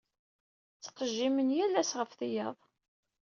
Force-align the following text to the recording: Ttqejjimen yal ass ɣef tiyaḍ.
Ttqejjimen 0.75 1.49
yal 1.57 1.73
ass 1.81 1.91
ɣef 1.99 2.11
tiyaḍ. 2.19 2.57